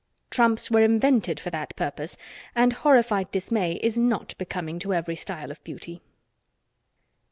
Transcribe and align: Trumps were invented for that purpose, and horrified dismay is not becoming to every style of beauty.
Trumps 0.31 0.71
were 0.71 0.83
invented 0.83 1.39
for 1.39 1.51
that 1.51 1.75
purpose, 1.75 2.17
and 2.55 2.73
horrified 2.73 3.29
dismay 3.29 3.73
is 3.83 3.99
not 3.99 4.35
becoming 4.39 4.79
to 4.79 4.95
every 4.95 5.15
style 5.15 5.51
of 5.51 5.63
beauty. 5.63 6.01